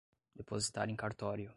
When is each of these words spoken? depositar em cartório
depositar 0.35 0.89
em 0.89 0.95
cartório 0.95 1.49